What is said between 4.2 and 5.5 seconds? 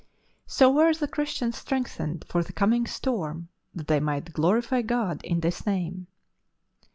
glorify God in